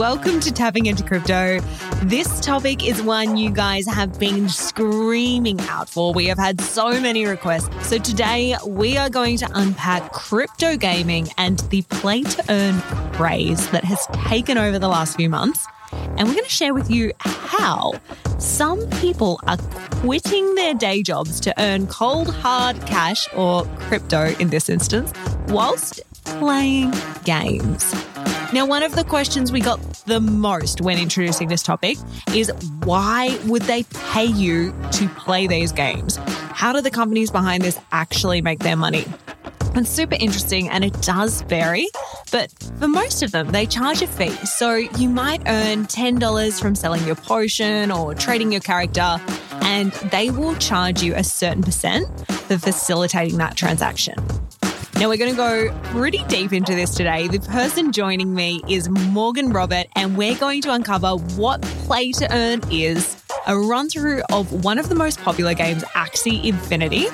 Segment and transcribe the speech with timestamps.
[0.00, 1.60] Welcome to Tapping into Crypto.
[2.04, 6.14] This topic is one you guys have been screaming out for.
[6.14, 7.68] We have had so many requests.
[7.86, 12.80] So today we are going to unpack crypto gaming and the play to earn
[13.12, 15.66] craze that has taken over the last few months.
[15.92, 17.92] And we're going to share with you how
[18.38, 19.58] some people are
[20.00, 25.12] quitting their day jobs to earn cold, hard cash or crypto in this instance,
[25.48, 26.94] whilst playing
[27.24, 27.94] games.
[28.52, 31.96] Now, one of the questions we got the most when introducing this topic
[32.34, 32.50] is
[32.82, 36.16] why would they pay you to play these games?
[36.16, 39.04] How do the companies behind this actually make their money?
[39.76, 41.86] It's super interesting and it does vary,
[42.32, 42.50] but
[42.80, 44.30] for most of them, they charge a fee.
[44.44, 49.20] So you might earn $10 from selling your potion or trading your character,
[49.62, 54.16] and they will charge you a certain percent for facilitating that transaction.
[55.00, 57.26] Now, we're going to go pretty deep into this today.
[57.26, 62.30] The person joining me is Morgan Robert, and we're going to uncover what play to
[62.30, 63.16] earn is,
[63.46, 67.06] a run through of one of the most popular games, Axie Infinity.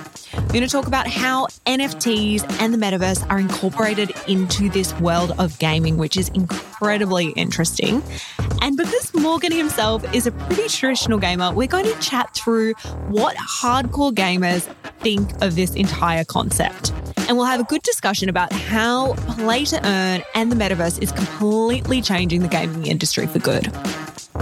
[0.56, 5.34] We're going to talk about how NFTs and the metaverse are incorporated into this world
[5.38, 8.02] of gaming, which is incredibly interesting.
[8.62, 12.72] And because Morgan himself is a pretty traditional gamer, we're going to chat through
[13.08, 14.62] what hardcore gamers
[15.00, 16.91] think of this entire concept
[17.28, 21.10] and we'll have a good discussion about how play to earn and the metaverse is
[21.12, 23.72] completely changing the gaming industry for good.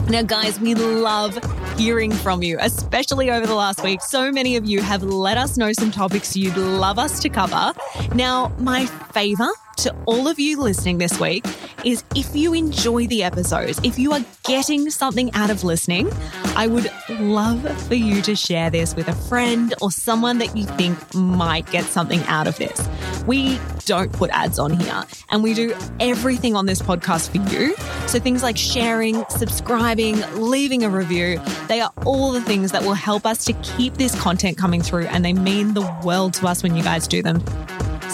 [0.09, 1.39] Now, guys, we love
[1.79, 4.03] hearing from you, especially over the last week.
[4.03, 7.73] So many of you have let us know some topics you'd love us to cover.
[8.15, 8.85] Now, my
[9.17, 11.45] favor to all of you listening this week
[11.85, 16.11] is if you enjoy the episodes, if you are getting something out of listening,
[16.57, 20.65] I would love for you to share this with a friend or someone that you
[20.65, 22.89] think might get something out of this.
[23.27, 27.75] We don't put ads on here and we do everything on this podcast for you.
[28.07, 32.95] So things like sharing, subscribing, leaving a review, they are all the things that will
[32.95, 36.63] help us to keep this content coming through and they mean the world to us
[36.63, 37.43] when you guys do them.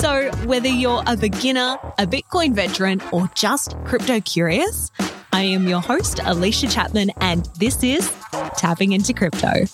[0.00, 4.91] So, whether you're a beginner, a Bitcoin veteran, or just crypto curious,
[5.31, 8.11] I am your host, Alicia Chapman, and this is
[8.56, 9.66] Tapping into Crypto.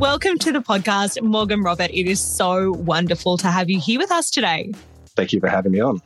[0.00, 1.92] Welcome to the podcast, Morgan Robert.
[1.92, 4.72] It is so wonderful to have you here with us today.
[5.14, 6.02] Thank you for having me on.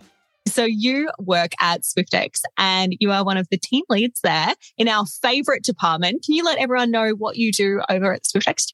[0.49, 4.89] So you work at Swyftx and you are one of the team leads there in
[4.89, 6.25] our favorite department.
[6.25, 8.73] Can you let everyone know what you do over at Swyftx?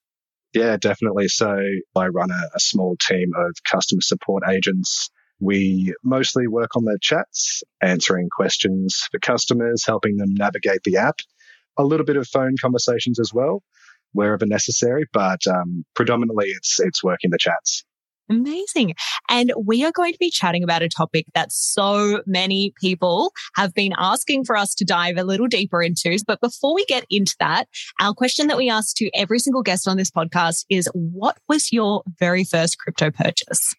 [0.54, 1.28] Yeah, definitely.
[1.28, 1.56] So
[1.96, 5.10] I run a, a small team of customer support agents.
[5.40, 11.18] We mostly work on the chats, answering questions for customers, helping them navigate the app,
[11.76, 13.62] a little bit of phone conversations as well,
[14.12, 17.84] wherever necessary, but um, predominantly it's it's working the chats.
[18.30, 18.94] Amazing.
[19.28, 23.74] And we are going to be chatting about a topic that so many people have
[23.74, 26.18] been asking for us to dive a little deeper into.
[26.26, 27.68] But before we get into that,
[28.00, 31.72] our question that we ask to every single guest on this podcast is what was
[31.72, 33.74] your very first crypto purchase?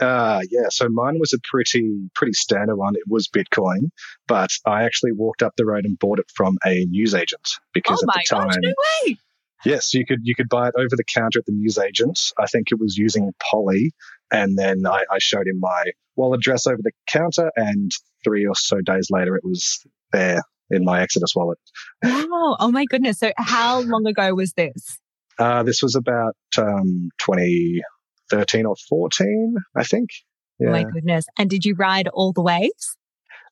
[0.00, 2.96] Uh, yeah, so mine was a pretty pretty standard one.
[2.96, 3.90] It was Bitcoin,
[4.26, 8.10] but I actually walked up the road and bought it from a newsagent because oh
[8.10, 8.74] at the time, gosh, no
[9.06, 9.16] way.
[9.64, 12.18] Yes, you could you could buy it over the counter at the newsagent.
[12.38, 13.92] I think it was using Polly,
[14.32, 15.84] and then I, I showed him my
[16.16, 17.90] wallet address over the counter, and
[18.24, 21.58] three or so days later, it was there in my Exodus wallet.
[22.02, 22.56] Wow!
[22.58, 23.18] Oh my goodness!
[23.18, 24.98] So how long ago was this?
[25.38, 30.10] Uh, this was about um, 2013 or 14, I think.
[30.58, 30.68] Yeah.
[30.68, 31.24] Oh my goodness!
[31.38, 32.96] And did you ride all the waves?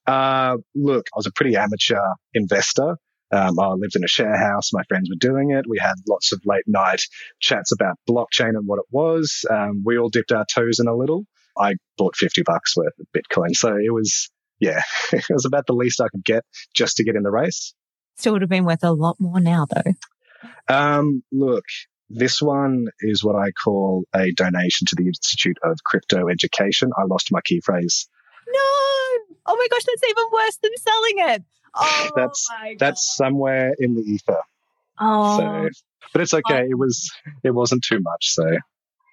[0.06, 2.00] Uh, look, I was a pretty amateur
[2.34, 2.97] investor.
[3.32, 4.72] Um, I lived in a share house.
[4.72, 5.66] My friends were doing it.
[5.68, 7.02] We had lots of late night
[7.38, 9.44] chats about blockchain and what it was.
[9.48, 11.24] Um, we all dipped our toes in a little.
[11.56, 13.54] I bought 50 bucks worth of Bitcoin.
[13.54, 14.82] So it was, yeah,
[15.12, 17.74] it was about the least I could get just to get in the race.
[18.16, 19.92] Still would have been worth a lot more now, though.
[20.68, 21.64] Um, look,
[22.08, 26.91] this one is what I call a donation to the Institute of Crypto Education.
[26.97, 28.09] I lost my key phrase.
[28.48, 28.59] No!
[29.47, 31.44] Oh my gosh, that's even worse than selling it.
[31.74, 34.40] Oh, that's that's somewhere in the ether.
[34.98, 35.68] Oh, so,
[36.12, 36.66] but it's okay.
[36.68, 37.10] It was
[37.42, 38.32] it wasn't too much.
[38.32, 38.44] So,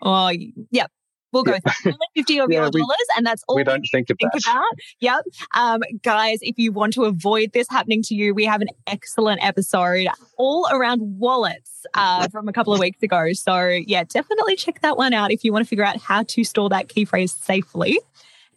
[0.01, 0.31] oh,
[0.71, 0.88] yeah.
[1.33, 1.92] We'll go yeah.
[2.15, 4.63] fifty of yeah, your we, dollars, and that's all we don't think, think about.
[5.01, 5.25] Yep,
[5.56, 6.39] um, guys.
[6.42, 10.07] If you want to avoid this happening to you, we have an excellent episode
[10.38, 13.33] all around wallets uh, from a couple of weeks ago.
[13.33, 16.44] So yeah, definitely check that one out if you want to figure out how to
[16.45, 18.00] store that key phrase safely.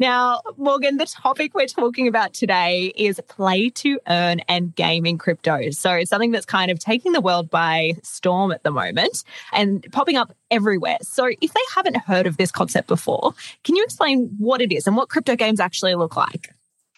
[0.00, 5.72] Now, Morgan, the topic we're talking about today is play to earn and gaming crypto.
[5.72, 9.86] So it's something that's kind of taking the world by storm at the moment and
[9.92, 10.96] popping up everywhere.
[11.02, 14.86] So if they haven't heard of this concept before, can you explain what it is
[14.86, 16.48] and what crypto games actually look like?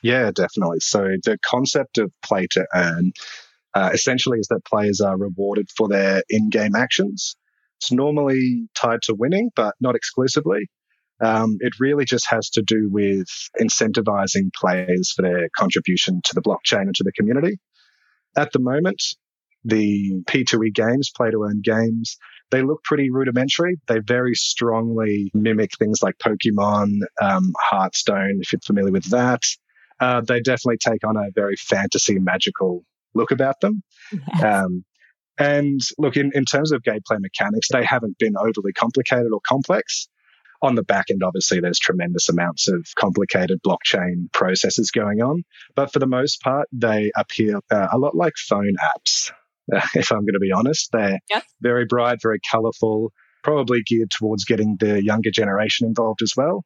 [0.05, 0.79] Yeah, definitely.
[0.79, 3.15] So the concept of play to earn
[3.75, 7.35] uh, essentially is that players are rewarded for their in-game actions.
[7.81, 10.69] It's normally tied to winning, but not exclusively.
[11.23, 13.29] Um, it really just has to do with
[13.61, 17.59] incentivizing players for their contribution to the blockchain and to the community.
[18.37, 19.01] At the moment,
[19.65, 22.17] the P2E games, play to earn games,
[22.51, 23.77] they look pretty rudimentary.
[23.87, 29.43] They very strongly mimic things like Pokemon, um, Hearthstone, if you're familiar with that.
[30.01, 32.85] Uh, they definitely take on a very fantasy magical
[33.15, 33.83] look about them.
[34.13, 34.43] Yes.
[34.43, 34.85] Um,
[35.39, 40.09] and look, in, in terms of gameplay mechanics, they haven't been overly complicated or complex
[40.63, 45.43] on the back end, obviously, there's tremendous amounts of complicated blockchain processes going on.
[45.75, 49.33] But for the most part, they appear uh, a lot like phone apps,
[49.95, 50.91] if I'm going to be honest.
[50.93, 51.19] They're
[51.61, 53.13] very bright, very colorful,
[53.43, 56.65] probably geared towards getting the younger generation involved as well.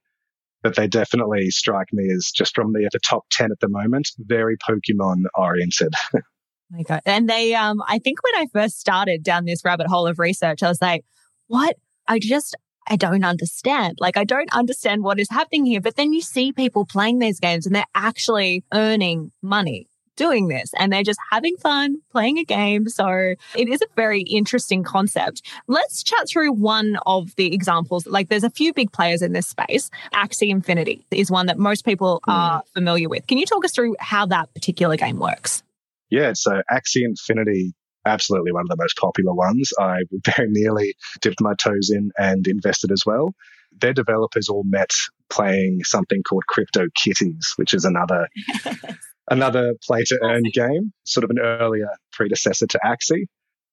[0.62, 4.08] But they definitely strike me as just from the, the top 10 at the moment,
[4.18, 5.94] very Pokemon oriented.
[6.70, 7.02] my God.
[7.06, 10.62] And they, um, I think when I first started down this rabbit hole of research,
[10.62, 11.04] I was like,
[11.46, 11.76] what?
[12.08, 12.56] I just,
[12.88, 13.98] I don't understand.
[14.00, 15.80] Like, I don't understand what is happening here.
[15.80, 20.70] But then you see people playing these games and they're actually earning money doing this
[20.78, 22.88] and they're just having fun playing a game.
[22.88, 25.42] So it is a very interesting concept.
[25.66, 28.06] Let's chat through one of the examples.
[28.06, 29.90] Like there's a few big players in this space.
[30.14, 32.32] Axie Infinity is one that most people mm.
[32.32, 33.26] are familiar with.
[33.26, 35.62] Can you talk us through how that particular game works?
[36.08, 37.74] Yeah, so Axie Infinity
[38.06, 39.72] absolutely one of the most popular ones.
[39.78, 43.34] I very nearly dipped my toes in and invested as well.
[43.78, 44.90] Their developers all met
[45.28, 48.28] playing something called Crypto Kitties, which is another
[49.30, 53.26] another play to earn game, sort of an earlier predecessor to Axie.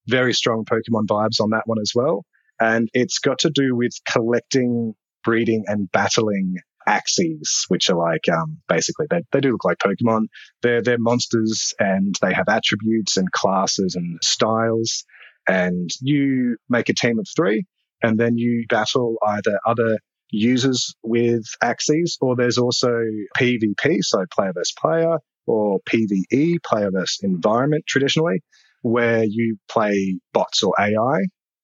[0.07, 2.25] Very strong Pokemon vibes on that one as well.
[2.59, 6.57] And it's got to do with collecting, breeding, and battling
[6.87, 10.25] Axies, which are like um, basically they, they do look like Pokemon.
[10.61, 15.05] They're they're monsters and they have attributes and classes and styles.
[15.47, 17.65] And you make a team of three,
[18.01, 19.97] and then you battle either other
[20.29, 22.91] users with Axies, or there's also
[23.37, 28.41] PvP, so player versus player, or PvE, player versus environment traditionally,
[28.81, 31.19] where you play bots or AI.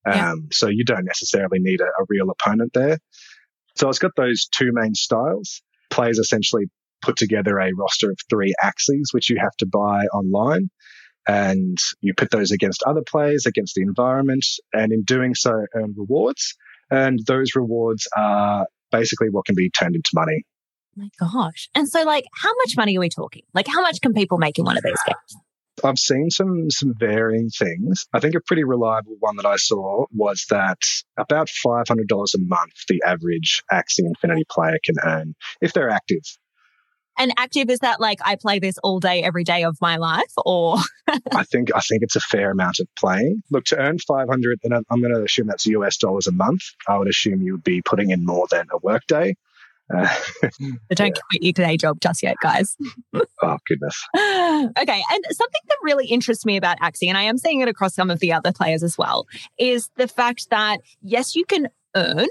[0.07, 0.31] Yeah.
[0.31, 2.99] Um, so you don't necessarily need a, a real opponent there.
[3.75, 5.61] So it's got those two main styles.
[5.89, 6.65] Players essentially
[7.01, 10.69] put together a roster of three Axies, which you have to buy online.
[11.27, 15.93] And you put those against other players, against the environment, and in doing so, earn
[15.95, 16.55] rewards.
[16.89, 20.43] And those rewards are basically what can be turned into money.
[20.95, 21.69] My gosh.
[21.75, 23.43] And so, like, how much money are we talking?
[23.53, 25.43] Like, how much can people make in one of these games?
[25.83, 28.07] I've seen some some varying things.
[28.13, 30.79] I think a pretty reliable one that I saw was that
[31.17, 35.89] about five hundred dollars a month the average Axie Infinity player can earn if they're
[35.89, 36.23] active.
[37.17, 40.31] And active is that like I play this all day every day of my life,
[40.37, 40.77] or
[41.07, 43.43] I think I think it's a fair amount of playing.
[43.51, 46.61] Look, to earn five hundred, and I'm going to assume that's US dollars a month.
[46.87, 49.35] I would assume you would be putting in more than a workday.
[49.95, 50.49] Uh, so
[50.91, 51.21] don't yeah.
[51.29, 52.77] quit your day job just yet, guys.
[53.41, 54.05] oh, goodness.
[54.17, 55.03] okay.
[55.11, 58.09] And something that really interests me about Axie, and I am seeing it across some
[58.09, 59.27] of the other players as well,
[59.57, 62.27] is the fact that, yes, you can earn,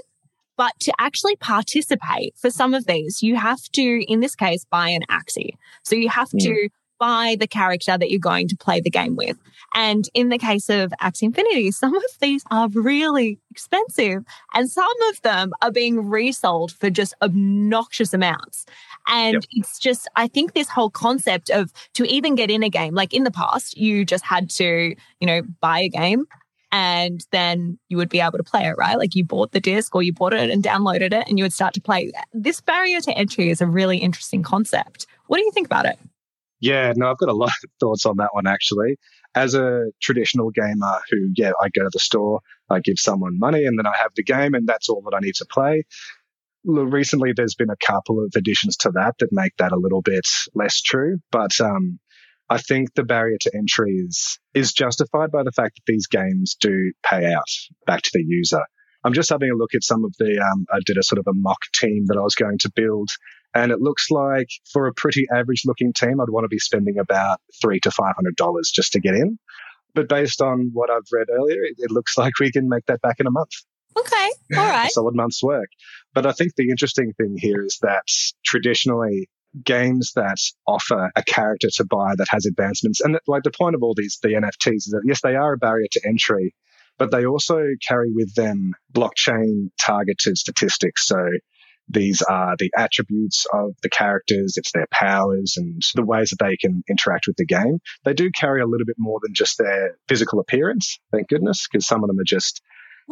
[0.57, 4.89] but to actually participate for some of these, you have to, in this case, buy
[4.89, 5.51] an Axie.
[5.83, 6.43] So you have mm.
[6.43, 6.69] to
[6.99, 9.37] by the character that you're going to play the game with.
[9.73, 15.01] And in the case of Axie Infinity, some of these are really expensive and some
[15.09, 18.65] of them are being resold for just obnoxious amounts.
[19.07, 19.43] And yep.
[19.51, 23.13] it's just, I think this whole concept of to even get in a game, like
[23.13, 26.25] in the past, you just had to, you know, buy a game
[26.71, 28.97] and then you would be able to play it, right?
[28.97, 31.53] Like you bought the disc or you bought it and downloaded it and you would
[31.53, 32.11] start to play.
[32.33, 35.07] This barrier to entry is a really interesting concept.
[35.27, 35.97] What do you think about it?
[36.59, 38.97] Yeah, no, I've got a lot of thoughts on that one actually.
[39.35, 43.65] As a traditional gamer who, yeah, I go to the store, I give someone money
[43.65, 45.83] and then I have the game and that's all that I need to play.
[46.65, 50.27] Recently, there's been a couple of additions to that that make that a little bit
[50.53, 51.19] less true.
[51.31, 51.99] But um,
[52.49, 56.57] I think the barrier to entry is, is justified by the fact that these games
[56.59, 57.49] do pay out
[57.85, 58.63] back to the user.
[59.05, 61.27] I'm just having a look at some of the, um, I did a sort of
[61.27, 63.09] a mock team that I was going to build
[63.53, 66.99] and it looks like for a pretty average looking team, I'd want to be spending
[66.99, 69.39] about three to five hundred dollars just to get in.
[69.95, 73.19] But based on what I've read earlier, it, looks like we can make that back
[73.19, 73.51] in a month.
[73.97, 74.31] Okay.
[74.55, 74.91] All right.
[74.91, 75.69] solid month's work.
[76.13, 78.03] But I think the interesting thing here is that
[78.45, 79.29] traditionally
[79.63, 80.37] games that
[80.67, 84.19] offer a character to buy that has advancements and like the point of all these
[84.21, 86.53] the NFTs is that yes they are a barrier to entry
[86.99, 91.17] but they also carry with them blockchain targeted statistics so
[91.89, 96.55] these are the attributes of the characters, it's their powers and the ways that they
[96.55, 97.79] can interact with the game.
[98.05, 101.87] They do carry a little bit more than just their physical appearance, thank goodness, because
[101.87, 102.61] some of them are just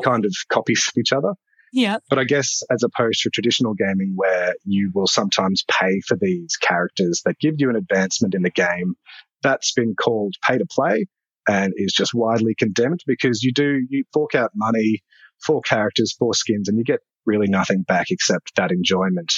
[0.04, 1.34] kind of copies of each other.
[1.74, 1.98] Yeah.
[2.10, 6.56] But I guess as opposed to traditional gaming where you will sometimes pay for these
[6.56, 8.96] characters that give you an advancement in the game,
[9.42, 11.08] that's been called pay to play
[11.48, 15.04] and is just widely condemned because you do, you fork out money
[15.46, 19.32] for characters, for skins, and you get really nothing back except that enjoyment.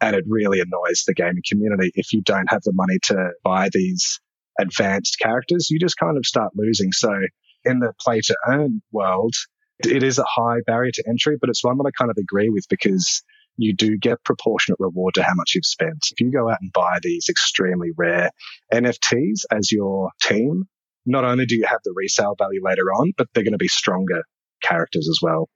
[0.00, 3.68] And it really annoys the gaming community if you don't have the money to buy
[3.72, 4.20] these
[4.58, 5.68] advanced characters.
[5.70, 6.92] You just kind of start losing.
[6.92, 7.12] So
[7.64, 9.34] in the play to earn world,
[9.84, 12.48] it is a high barrier to entry, but it's one that I kind of agree
[12.48, 13.22] with because
[13.56, 16.06] you do get proportionate reward to how much you've spent.
[16.10, 18.30] If you go out and buy these extremely rare
[18.72, 20.64] NFTs as your team,
[21.04, 23.68] not only do you have the resale value later on, but they're going to be
[23.68, 24.22] stronger
[24.62, 25.48] characters as well.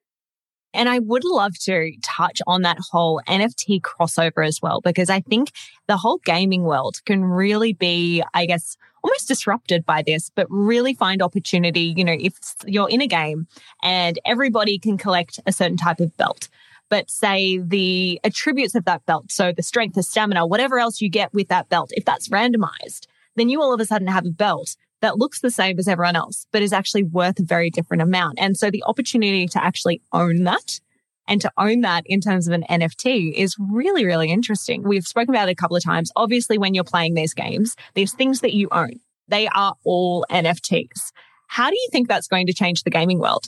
[0.77, 5.21] And I would love to touch on that whole NFT crossover as well, because I
[5.21, 5.51] think
[5.89, 10.93] the whole gaming world can really be, I guess, almost disrupted by this, but really
[10.93, 11.95] find opportunity.
[11.97, 12.35] You know, if
[12.67, 13.47] you're in a game
[13.83, 16.49] and everybody can collect a certain type of belt,
[16.89, 21.09] but say the attributes of that belt, so the strength, the stamina, whatever else you
[21.09, 24.31] get with that belt, if that's randomized, then you all of a sudden have a
[24.31, 28.03] belt that looks the same as everyone else, but is actually worth a very different
[28.03, 28.39] amount.
[28.39, 30.81] And so the opportunity to actually own that
[31.29, 34.83] and to own that in terms of an NFT is really, really interesting.
[34.83, 36.11] We've spoken about it a couple of times.
[36.17, 41.13] Obviously, when you're playing these games, these things that you own, they are all NFTs.
[41.49, 43.47] How do you think that's going to change the gaming world?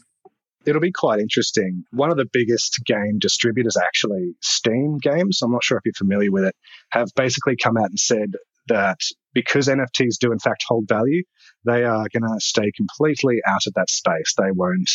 [0.67, 1.85] It'll be quite interesting.
[1.93, 6.31] One of the biggest game distributors, actually, Steam Games, I'm not sure if you're familiar
[6.31, 6.55] with it,
[6.91, 8.33] have basically come out and said
[8.67, 8.99] that
[9.39, 11.23] because NFTs do in fact hold value,
[11.65, 14.35] they are going to stay completely out of that space.
[14.37, 14.91] They won't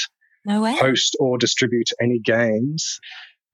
[0.45, 2.99] no host or distribute any games.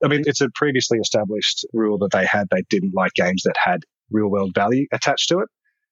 [0.04, 2.48] I mean, it's a previously established rule that they had.
[2.50, 5.48] They didn't like games that had real world value attached to it.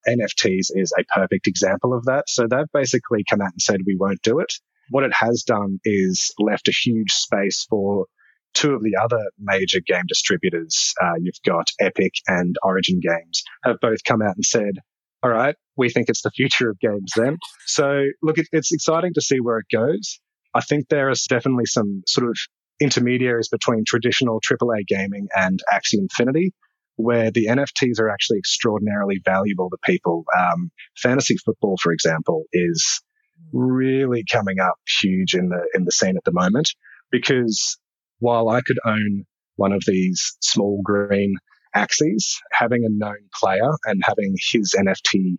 [0.09, 2.25] NFTs is a perfect example of that.
[2.29, 4.53] So they've basically come out and said, we won't do it.
[4.91, 8.07] What it has done is left a huge space for
[8.55, 10.93] two of the other major game distributors.
[11.01, 14.75] Uh, you've got Epic and Origin Games have both come out and said,
[15.23, 17.39] all right, we think it's the future of games then.
[17.67, 20.21] So look, it, it's exciting to see where it goes.
[20.55, 22.37] I think there is definitely some sort of
[22.81, 26.53] intermediaries between traditional AAA gaming and Axie Infinity,
[26.97, 30.25] where the NFTs are actually extraordinarily valuable to people.
[30.37, 33.01] Um, fantasy football, for example, is
[33.53, 36.71] really coming up huge in the in the scene at the moment
[37.11, 37.79] because
[38.19, 39.25] while I could own
[39.57, 41.35] one of these small green
[41.77, 45.37] Axies, having a known player and having his NFT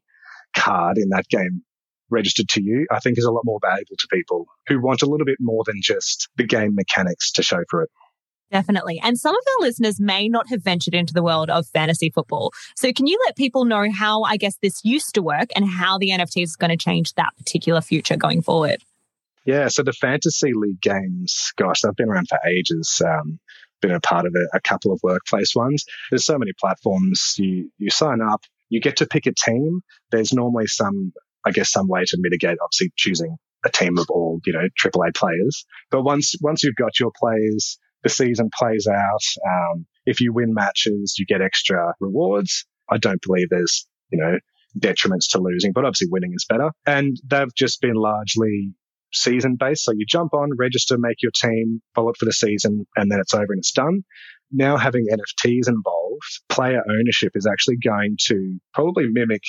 [0.56, 1.64] card in that game
[2.10, 5.06] registered to you, I think is a lot more valuable to people who want a
[5.06, 7.90] little bit more than just the game mechanics to show for it.
[8.52, 9.00] Definitely.
[9.04, 12.52] And some of our listeners may not have ventured into the world of fantasy football.
[12.76, 16.00] So, can you let people know how, I guess, this used to work and how
[16.00, 18.84] the NFT is going to change that particular future going forward?
[19.50, 19.68] Yeah.
[19.68, 23.02] So, the fantasy league games, gosh, they've been around for ages.
[23.06, 23.40] Um,
[23.82, 25.86] been a part of a, a couple of workplace ones.
[26.12, 27.36] There's so many platforms.
[27.38, 29.82] You you sign up, you get to pick a team.
[30.12, 31.14] There's normally some
[31.46, 35.16] I guess, some way to mitigate, obviously choosing a team of all, you know, AAA
[35.16, 35.66] players.
[35.92, 39.24] But once, once you've got your players, the season plays out.
[39.46, 42.66] Um, if you win matches, you get extra rewards.
[42.90, 44.38] I don't believe there's, you know,
[44.78, 46.72] detriments to losing, but obviously winning is better.
[46.86, 48.74] And they've just been largely
[49.14, 49.84] season based.
[49.84, 53.20] So you jump on, register, make your team, follow it for the season, and then
[53.20, 54.04] it's over and it's done.
[54.52, 59.44] Now having NFTs involved, player ownership is actually going to probably mimic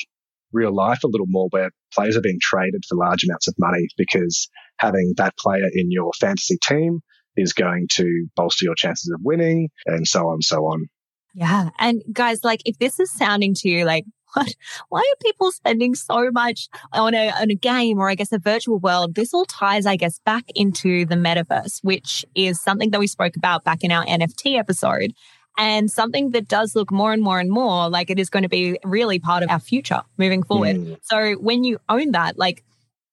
[0.52, 3.86] real life a little more where players are being traded for large amounts of money
[3.96, 4.48] because
[4.78, 7.00] having that player in your fantasy team
[7.36, 10.86] is going to bolster your chances of winning and so on and so on.
[11.34, 11.70] Yeah.
[11.78, 14.54] And guys, like if this is sounding to you like, what,
[14.88, 18.38] why are people spending so much on a, on a game or I guess a
[18.38, 19.14] virtual world?
[19.14, 23.36] This all ties, I guess, back into the metaverse, which is something that we spoke
[23.36, 25.14] about back in our NFT episode
[25.58, 28.48] and something that does look more and more and more like it is going to
[28.48, 30.76] be really part of our future moving forward.
[30.76, 30.98] Mm.
[31.02, 32.64] So when you own that, like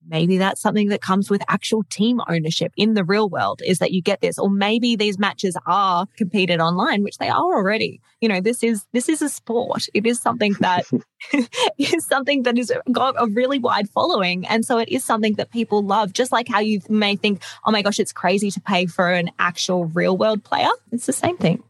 [0.07, 3.91] maybe that's something that comes with actual team ownership in the real world is that
[3.91, 4.37] you get this.
[4.39, 8.01] Or maybe these matches are competed online which they are already.
[8.21, 9.87] You know this is this is a sport.
[9.93, 10.85] It is something that
[11.77, 14.47] is something that has got a really wide following.
[14.47, 17.71] And so it is something that people love just like how you may think oh
[17.71, 20.69] my gosh it's crazy to pay for an actual real world player.
[20.91, 21.63] It's the same thing.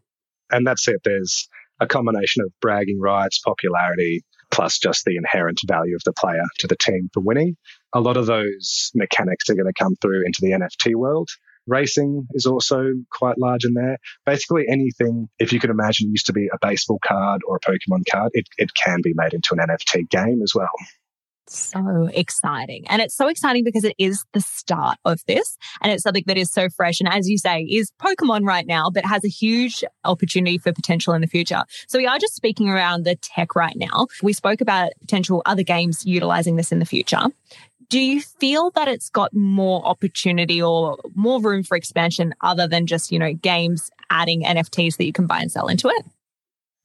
[0.49, 1.01] And that's it.
[1.03, 6.43] There's a combination of bragging rights popularity plus just the inherent value of the player
[6.59, 7.57] to the team for winning.
[7.93, 11.29] A lot of those mechanics are going to come through into the NFT world.
[11.67, 13.97] Racing is also quite large in there.
[14.25, 18.03] Basically, anything, if you can imagine, used to be a baseball card or a Pokemon
[18.09, 20.69] card, it, it can be made into an NFT game as well
[21.49, 22.85] so exciting.
[22.87, 25.57] And it's so exciting because it is the start of this.
[25.81, 26.99] And it's something that is so fresh.
[26.99, 31.13] And as you say, is Pokemon right now, but has a huge opportunity for potential
[31.13, 31.63] in the future.
[31.87, 34.07] So we are just speaking around the tech right now.
[34.21, 37.23] We spoke about potential other games utilizing this in the future.
[37.89, 42.85] Do you feel that it's got more opportunity or more room for expansion other than
[42.85, 46.05] just, you know, games adding NFTs that you can buy and sell into it?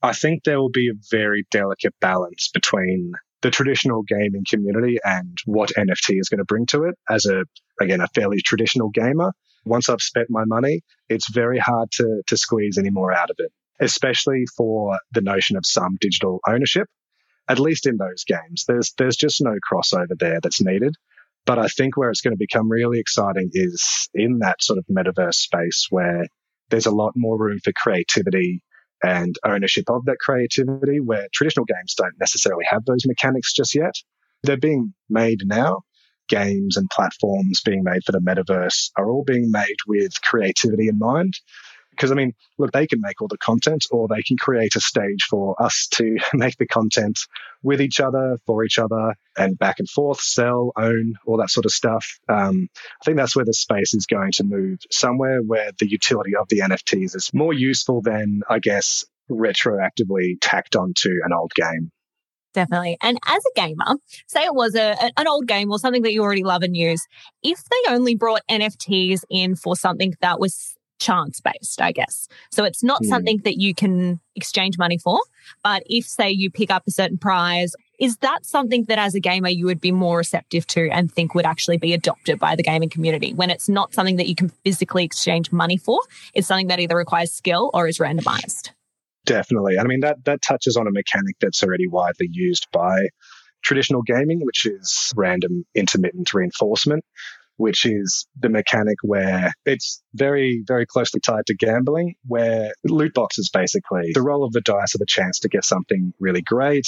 [0.01, 5.37] I think there will be a very delicate balance between the traditional gaming community and
[5.45, 7.43] what NFT is going to bring to it as a,
[7.81, 9.33] again, a fairly traditional gamer.
[9.65, 13.35] Once I've spent my money, it's very hard to, to squeeze any more out of
[13.39, 16.87] it, especially for the notion of some digital ownership.
[17.47, 20.95] At least in those games, there's, there's just no crossover there that's needed.
[21.45, 24.85] But I think where it's going to become really exciting is in that sort of
[24.89, 26.25] metaverse space where
[26.69, 28.63] there's a lot more room for creativity
[29.03, 33.93] and ownership of that creativity where traditional games don't necessarily have those mechanics just yet.
[34.43, 35.81] They're being made now.
[36.29, 40.97] Games and platforms being made for the metaverse are all being made with creativity in
[40.97, 41.33] mind.
[41.95, 44.81] Because, I mean, look, they can make all the content or they can create a
[44.81, 47.19] stage for us to make the content
[47.61, 51.65] with each other, for each other, and back and forth, sell, own, all that sort
[51.65, 52.19] of stuff.
[52.27, 52.67] Um,
[53.01, 56.47] I think that's where the space is going to move, somewhere where the utility of
[56.49, 61.91] the NFTs is more useful than, I guess, retroactively tacked onto an old game.
[62.53, 62.97] Definitely.
[63.01, 63.97] And as a gamer,
[64.27, 67.05] say it was a, an old game or something that you already love and use,
[67.41, 72.27] if they only brought NFTs in for something that was chance based, I guess.
[72.51, 73.07] So it's not mm.
[73.07, 75.19] something that you can exchange money for.
[75.63, 79.19] But if, say, you pick up a certain prize, is that something that as a
[79.19, 82.63] gamer you would be more receptive to and think would actually be adopted by the
[82.63, 86.01] gaming community when it's not something that you can physically exchange money for?
[86.33, 88.71] It's something that either requires skill or is randomized.
[89.25, 89.77] Definitely.
[89.79, 93.07] I mean, that, that touches on a mechanic that's already widely used by
[93.63, 97.05] traditional gaming, which is random intermittent reinforcement
[97.63, 103.49] which is the mechanic where it's very, very closely tied to gambling, where loot boxes
[103.49, 106.85] basically, the roll of the dice are a chance to get something really great.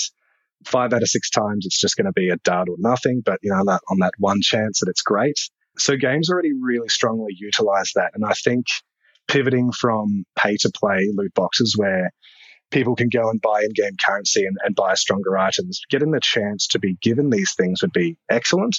[0.65, 3.21] Five out of six times, it's just going to be a dud or nothing.
[3.23, 5.39] But, you know, on that, on that one chance that it's great.
[5.77, 8.11] So games already really strongly utilize that.
[8.13, 8.65] And I think
[9.29, 12.11] pivoting from pay to play loot boxes where
[12.69, 16.19] people can go and buy in game currency and, and buy stronger items, getting the
[16.21, 18.75] chance to be given these things would be excellent.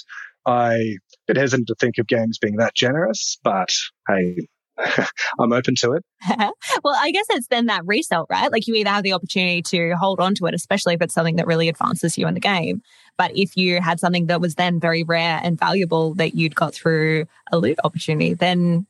[0.47, 3.71] I bit hesitant to think of games being that generous, but
[4.09, 4.37] hey,
[5.41, 6.05] I'm open to it.
[6.85, 8.53] well, I guess it's then that resale, right?
[8.53, 11.37] Like you either have the opportunity to hold on to it, especially if it's something
[11.37, 12.83] that really advances you in the game.
[13.17, 16.75] But if you had something that was then very rare and valuable that you'd got
[16.75, 18.87] through a loot opportunity, then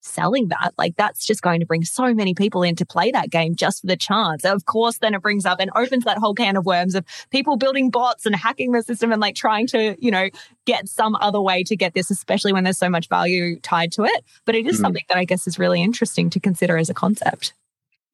[0.00, 0.74] selling that.
[0.78, 3.80] Like that's just going to bring so many people in to play that game just
[3.80, 4.44] for the chance.
[4.44, 7.56] Of course, then it brings up and opens that whole can of worms of people
[7.56, 10.28] building bots and hacking the system and like trying to, you know,
[10.66, 14.04] get some other way to get this, especially when there's so much value tied to
[14.04, 14.24] it.
[14.44, 16.94] But it is mm something that I guess is really interesting to consider as a
[16.94, 17.52] concept.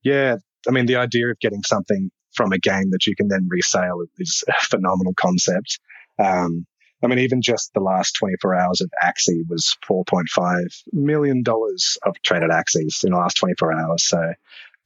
[0.03, 0.39] Yeah.
[0.67, 4.03] I mean, the idea of getting something from a game that you can then resale
[4.19, 5.79] is a phenomenal concept.
[6.19, 6.67] Um,
[7.03, 12.51] I mean, even just the last 24 hours of Axie was $4.5 million of traded
[12.51, 14.05] Axies in the last 24 hours.
[14.05, 14.33] So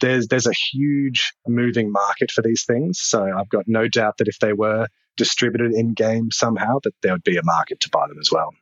[0.00, 3.00] there's, there's a huge moving market for these things.
[3.00, 7.12] So I've got no doubt that if they were distributed in game somehow, that there
[7.12, 8.52] would be a market to buy them as well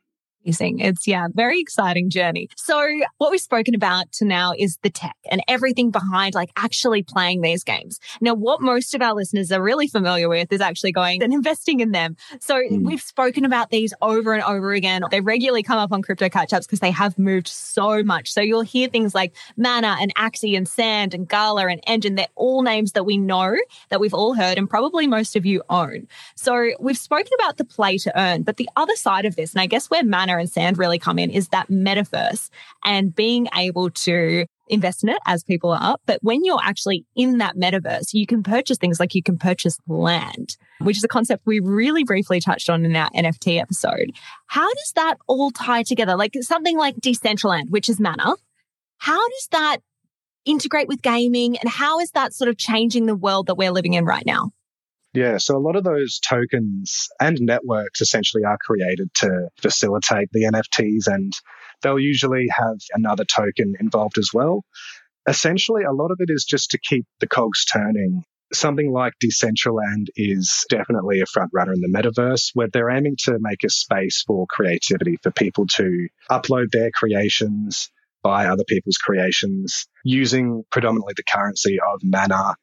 [0.49, 0.79] amazing.
[0.79, 2.49] It's, yeah, very exciting journey.
[2.55, 7.03] So what we've spoken about to now is the tech and everything behind like actually
[7.03, 7.99] playing these games.
[8.21, 11.79] Now, what most of our listeners are really familiar with is actually going and investing
[11.79, 12.15] in them.
[12.39, 12.83] So mm.
[12.83, 15.03] we've spoken about these over and over again.
[15.11, 18.31] They regularly come up on crypto catch ups because they have moved so much.
[18.31, 22.15] So you'll hear things like Mana and Axie and Sand and Gala and Enjin.
[22.15, 23.55] They're all names that we know
[23.89, 26.07] that we've all heard and probably most of you own.
[26.35, 29.61] So we've spoken about the play to earn, but the other side of this, and
[29.61, 32.49] I guess where Mana and Sand really come in is that metaverse
[32.83, 35.97] and being able to invest in it as people are.
[36.05, 39.77] But when you're actually in that metaverse, you can purchase things like you can purchase
[39.87, 44.11] land, which is a concept we really briefly touched on in our NFT episode.
[44.47, 46.15] How does that all tie together?
[46.15, 48.35] Like something like Decentraland, which is Mana.
[48.97, 49.77] How does that
[50.45, 53.93] integrate with gaming and how is that sort of changing the world that we're living
[53.93, 54.51] in right now?
[55.13, 60.43] Yeah, so a lot of those tokens and networks essentially are created to facilitate the
[60.43, 61.33] NFTs, and
[61.81, 64.63] they'll usually have another token involved as well.
[65.27, 68.23] Essentially, a lot of it is just to keep the cogs turning.
[68.53, 73.37] Something like Decentraland is definitely a front runner in the metaverse where they're aiming to
[73.39, 77.91] make a space for creativity for people to upload their creations,
[78.23, 82.55] buy other people's creations using predominantly the currency of mana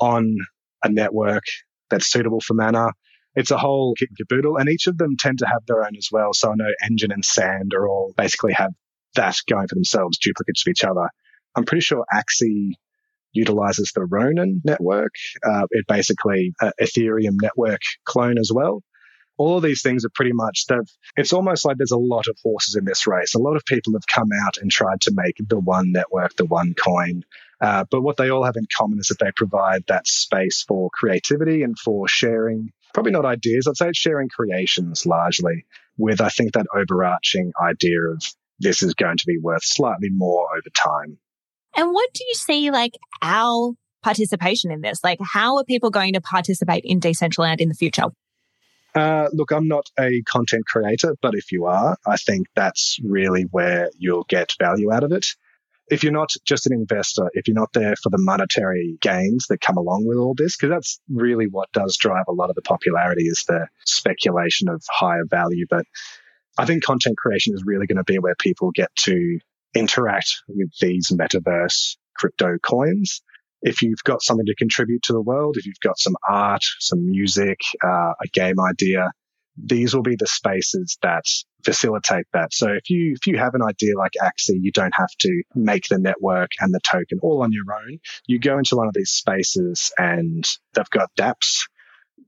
[0.00, 0.36] on
[0.82, 1.44] a network
[1.90, 2.88] that's suitable for mana.
[3.34, 5.96] It's a whole kit and caboodle, and each of them tend to have their own
[5.96, 6.32] as well.
[6.32, 8.72] So I know Enjin and Sand are all basically have
[9.16, 11.08] that going for themselves, duplicates of each other.
[11.56, 12.72] I'm pretty sure Axie
[13.32, 15.12] utilizes the Ronin network.
[15.44, 18.82] Uh, it basically uh, Ethereum network clone as well.
[19.36, 20.84] All of these things are pretty much that
[21.16, 23.34] it's almost like there's a lot of horses in this race.
[23.34, 26.44] A lot of people have come out and tried to make the one network, the
[26.44, 27.24] one coin.
[27.60, 30.90] Uh, but what they all have in common is that they provide that space for
[30.92, 35.64] creativity and for sharing, probably not ideas, I'd say it's sharing creations largely,
[35.96, 38.22] with I think that overarching idea of
[38.58, 41.18] this is going to be worth slightly more over time.
[41.76, 45.02] And what do you see like our participation in this?
[45.02, 48.04] Like, how are people going to participate in Decentraland in the future?
[48.94, 53.42] Uh, look, I'm not a content creator, but if you are, I think that's really
[53.50, 55.26] where you'll get value out of it.
[55.88, 59.60] If you're not just an investor, if you're not there for the monetary gains that
[59.60, 62.62] come along with all this, because that's really what does drive a lot of the
[62.62, 65.66] popularity is the speculation of higher value.
[65.68, 65.84] But
[66.56, 69.38] I think content creation is really going to be where people get to
[69.74, 73.22] interact with these metaverse crypto coins
[73.64, 77.10] if you've got something to contribute to the world, if you've got some art, some
[77.10, 79.10] music, uh, a game idea,
[79.56, 81.24] these will be the spaces that
[81.64, 82.52] facilitate that.
[82.52, 85.84] So if you if you have an idea like Axie, you don't have to make
[85.88, 87.98] the network and the token all on your own.
[88.26, 91.68] You go into one of these spaces and they've got dApps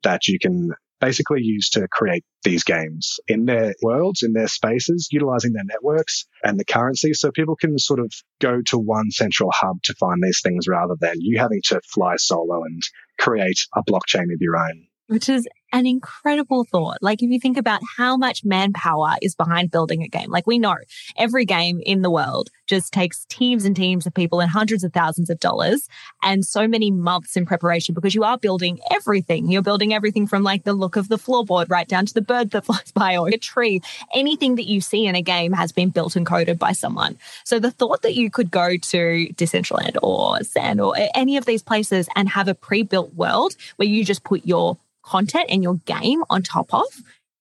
[0.04, 5.08] that you can basically used to create these games in their worlds, in their spaces,
[5.10, 7.12] utilizing their networks and the currency.
[7.12, 10.94] So people can sort of go to one central hub to find these things rather
[11.00, 12.82] than you having to fly solo and
[13.18, 14.86] create a blockchain of your own.
[15.08, 16.98] Which is an incredible thought.
[17.00, 20.58] Like if you think about how much manpower is behind building a game, like we
[20.58, 20.76] know
[21.16, 24.92] every game in the world just takes teams and teams of people and hundreds of
[24.92, 25.88] thousands of dollars
[26.22, 29.50] and so many months in preparation because you are building everything.
[29.50, 32.50] You're building everything from like the look of the floorboard right down to the bird
[32.50, 33.80] that flies by or a tree.
[34.14, 37.18] Anything that you see in a game has been built and coded by someone.
[37.44, 41.62] So the thought that you could go to Decentraland or Sand or any of these
[41.62, 44.76] places and have a pre-built world where you just put your
[45.06, 46.86] content and your game on top of,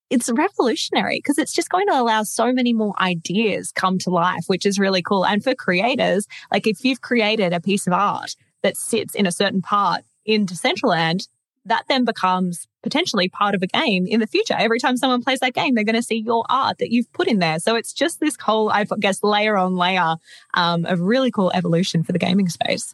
[0.10, 4.45] it's revolutionary because it's just going to allow so many more ideas come to life,
[4.47, 5.25] which is really cool.
[5.25, 9.32] And for creators, like if you've created a piece of art that sits in a
[9.32, 11.28] certain part in Decentraland,
[11.65, 14.56] that then becomes potentially part of a game in the future.
[14.56, 17.28] Every time someone plays that game, they're going to see your art that you've put
[17.28, 17.58] in there.
[17.60, 20.17] So it's just this whole, I guess, layer on layer
[20.54, 22.93] um, of really cool evolution for the gaming space.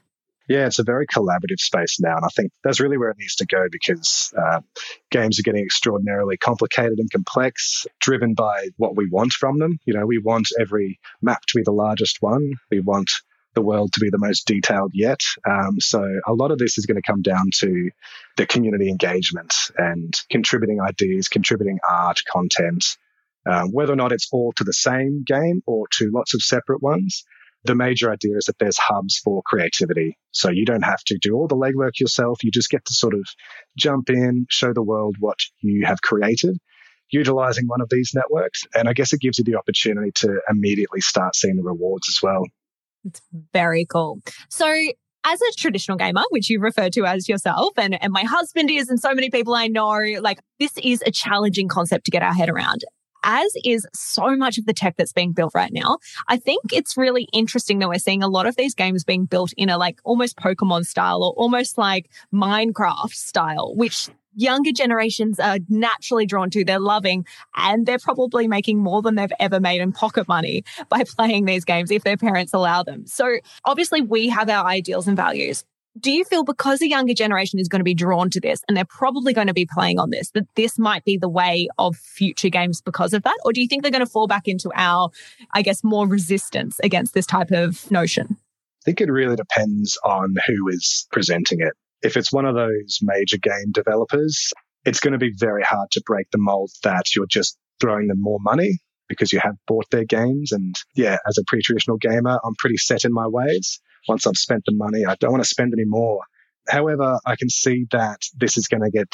[0.52, 2.18] Yeah, it's a very collaborative space now.
[2.18, 4.60] And I think that's really where it needs to go because uh,
[5.10, 9.80] games are getting extraordinarily complicated and complex, driven by what we want from them.
[9.86, 12.56] You know, we want every map to be the largest one.
[12.70, 13.14] We want
[13.54, 15.22] the world to be the most detailed yet.
[15.50, 17.90] Um, so a lot of this is going to come down to
[18.36, 22.98] the community engagement and contributing ideas, contributing art, content,
[23.50, 26.84] um, whether or not it's all to the same game or to lots of separate
[26.84, 27.24] ones
[27.64, 30.18] the major idea is that there's hubs for creativity.
[30.32, 32.44] So you don't have to do all the legwork yourself.
[32.44, 33.22] You just get to sort of
[33.78, 36.58] jump in, show the world what you have created
[37.12, 38.66] utilizing one of these networks.
[38.74, 42.22] And I guess it gives you the opportunity to immediately start seeing the rewards as
[42.24, 42.44] well.
[43.04, 43.22] It's
[43.54, 44.20] very cool.
[44.50, 44.68] So
[45.24, 48.90] as a traditional gamer, which you refer to as yourself, and, and my husband is,
[48.90, 52.34] and so many people I know, like this is a challenging concept to get our
[52.34, 52.84] head around
[53.24, 55.98] as is so much of the tech that's being built right now.
[56.28, 59.54] I think it's really interesting that we're seeing a lot of these games being built
[59.58, 65.60] in a like almost Pokemon style or almost like Minecraft style, which younger generations are
[65.70, 66.64] naturally drawn to.
[66.64, 71.04] They're loving and they're probably making more than they've ever made in pocket money by
[71.18, 73.06] playing these games if their parents allow them.
[73.08, 75.64] So obviously we have our ideals and values.
[76.00, 78.78] Do you feel because the younger generation is going to be drawn to this and
[78.78, 81.96] they're probably going to be playing on this, that this might be the way of
[81.98, 83.38] future games because of that?
[83.44, 85.10] Or do you think they're going to fall back into our,
[85.54, 88.38] I guess, more resistance against this type of notion?
[88.40, 91.74] I think it really depends on who is presenting it.
[92.02, 94.54] If it's one of those major game developers,
[94.86, 98.22] it's going to be very hard to break the mold that you're just throwing them
[98.22, 98.80] more money
[99.12, 100.52] because you have bought their games.
[100.52, 103.80] And yeah, as a pre traditional gamer, I'm pretty set in my ways.
[104.08, 106.22] Once I've spent the money, I don't want to spend any more.
[106.68, 109.14] However, I can see that this is going to get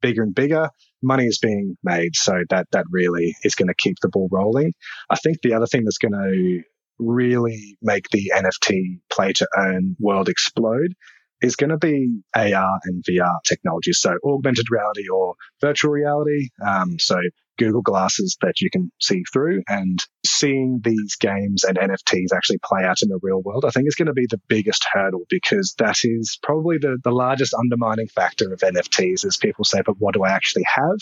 [0.00, 0.68] bigger and bigger.
[1.02, 4.72] Money is being made, so that that really is going to keep the ball rolling.
[5.08, 6.62] I think the other thing that's going to
[6.98, 10.94] really make the NFT play to earn world explode
[11.40, 13.92] is going to be AR and VR technology.
[13.92, 16.50] So augmented reality or virtual reality.
[16.64, 17.20] Um, so
[17.58, 22.84] Google glasses that you can see through and seeing these games and NFTs actually play
[22.84, 25.74] out in the real world, I think is going to be the biggest hurdle because
[25.78, 30.14] that is probably the, the largest undermining factor of NFTs is people say, but what
[30.14, 30.98] do I actually have?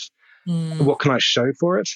[0.47, 0.81] Mm.
[0.81, 1.89] What can I show for it?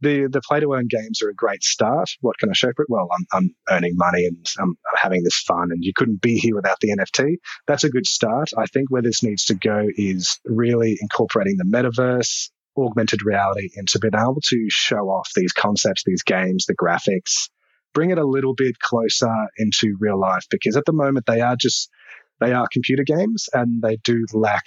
[0.00, 2.10] the the play to earn games are a great start.
[2.20, 2.90] What can I show for it?
[2.90, 6.54] Well, I'm, I'm earning money and I'm having this fun, and you couldn't be here
[6.54, 7.36] without the NFT.
[7.66, 8.50] That's a good start.
[8.56, 13.98] I think where this needs to go is really incorporating the metaverse, augmented reality into
[13.98, 17.48] being able to show off these concepts, these games, the graphics,
[17.94, 21.56] bring it a little bit closer into real life because at the moment they are
[21.56, 21.90] just
[22.40, 24.64] they are computer games and they do lack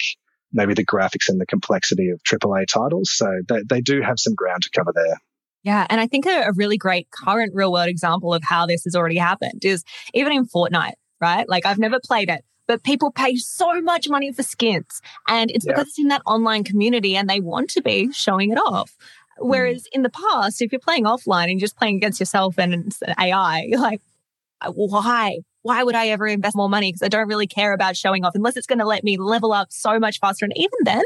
[0.52, 3.10] maybe the graphics and the complexity of AAA titles.
[3.12, 5.18] So they, they do have some ground to cover there.
[5.64, 5.86] Yeah.
[5.90, 8.94] And I think a, a really great current real world example of how this has
[8.94, 11.48] already happened is even in Fortnite, right?
[11.48, 15.00] Like I've never played it, but people pay so much money for skins.
[15.28, 18.58] And it's because it's in that online community and they want to be showing it
[18.58, 18.96] off.
[19.38, 19.88] Whereas mm.
[19.92, 23.80] in the past, if you're playing offline and just playing against yourself and AI, you're
[23.80, 24.00] like,
[24.74, 25.38] why?
[25.64, 26.92] why would I ever invest more money?
[26.92, 29.52] Because I don't really care about showing off unless it's going to let me level
[29.52, 30.44] up so much faster.
[30.44, 31.02] And even then,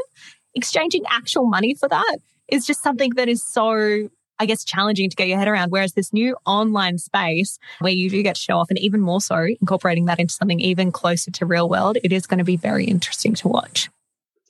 [0.53, 2.17] exchanging actual money for that
[2.49, 5.71] is just something that is so, I guess, challenging to get your head around.
[5.71, 9.21] Whereas this new online space where you do get to show off and even more
[9.21, 12.57] so incorporating that into something even closer to real world, it is going to be
[12.57, 13.89] very interesting to watch.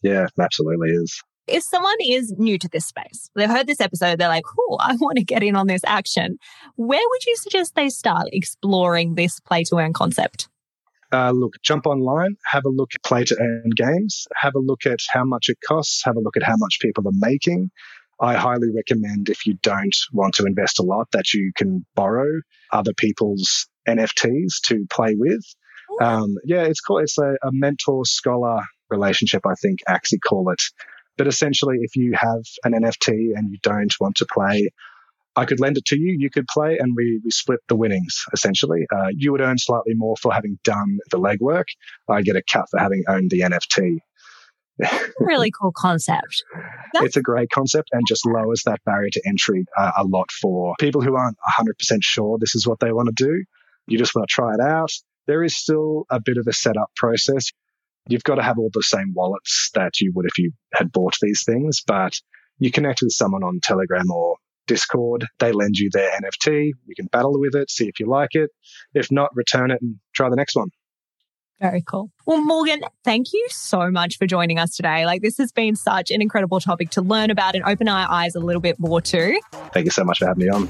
[0.01, 4.27] Yeah, absolutely is if someone is new to this space, they've heard this episode, they're
[4.27, 6.37] like, oh, I want to get in on this action.
[6.75, 10.47] Where would you suggest they start exploring this play to earn concept?
[11.11, 14.85] Uh, look, jump online, have a look at play to earn games, have a look
[14.85, 17.71] at how much it costs, have a look at how much people are making.
[18.21, 22.41] I highly recommend if you don't want to invest a lot that you can borrow
[22.71, 25.43] other people's NFTs to play with.
[26.01, 29.45] Um, yeah, it's called it's a, a mentor scholar relationship.
[29.45, 30.61] I think actually call it.
[31.17, 34.69] But essentially, if you have an NFT and you don't want to play,
[35.35, 36.15] I could lend it to you.
[36.17, 38.23] You could play, and we, we split the winnings.
[38.33, 41.65] Essentially, uh, you would earn slightly more for having done the legwork.
[42.09, 43.99] I get a cut for having owned the NFT.
[45.19, 46.43] Really cool concept.
[46.93, 50.31] That's- it's a great concept and just lowers that barrier to entry uh, a lot
[50.31, 53.43] for people who aren't 100% sure this is what they want to do.
[53.87, 54.91] You just want to try it out.
[55.27, 57.51] There is still a bit of a setup process
[58.09, 61.13] you've got to have all the same wallets that you would if you had bought
[61.21, 62.13] these things, but
[62.57, 64.35] you connect with someone on Telegram or
[64.67, 65.25] Discord.
[65.39, 66.71] They lend you their NFT.
[66.85, 68.49] You can battle with it, see if you like it.
[68.93, 70.69] If not, return it and try the next one.
[71.61, 72.09] Very cool.
[72.25, 75.05] Well, Morgan, thank you so much for joining us today.
[75.05, 78.33] Like, this has been such an incredible topic to learn about and open our eyes
[78.35, 79.41] a little bit more to.
[79.73, 80.69] Thank you so much for having me on.